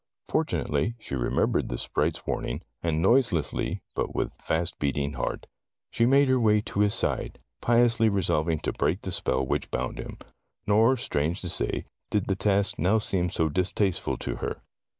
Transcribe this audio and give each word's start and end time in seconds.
Fortunately, 0.27 0.95
she 0.97 1.13
remembered 1.13 1.69
the 1.69 1.77
sprite's 1.77 2.25
warning, 2.25 2.63
and 2.81 3.03
noiselessly, 3.03 3.83
but 3.93 4.15
with 4.15 4.33
fast 4.33 4.79
beating 4.79 5.13
heart, 5.13 5.45
she 5.91 6.07
made 6.07 6.27
her 6.27 6.39
way 6.39 6.59
to 6.59 6.79
his 6.79 6.95
side, 6.95 7.37
piously 7.61 8.09
resolved 8.09 8.63
to 8.63 8.73
break 8.73 9.03
the 9.03 9.11
spell 9.11 9.45
which 9.45 9.69
bound 9.69 9.99
him. 9.99 10.17
Nor, 10.65 10.97
strange 10.97 11.41
to 11.41 11.49
say, 11.49 11.85
did 12.09 12.25
the 12.25 12.35
task 12.35 12.79
now 12.79 12.97
seem 12.97 13.29
so 13.29 13.47
distasteful 13.47 14.17
to 14.17 14.37
her. 14.37 14.63